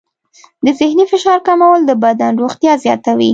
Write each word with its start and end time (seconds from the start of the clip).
د 0.65 0.67
ذهني 0.79 1.05
فشار 1.11 1.39
کمول 1.47 1.79
د 1.85 1.91
بدن 2.03 2.33
روغتیا 2.41 2.73
زیاتوي. 2.83 3.29